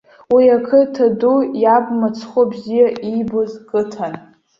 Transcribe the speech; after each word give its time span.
Уи 0.33 0.45
ақыҭа 0.57 1.07
ду 1.19 1.37
иаб 1.63 1.85
мыцхәы 1.99 2.43
бзиа 2.51 2.87
иибоз 3.09 3.51
қыҭан. 3.67 4.13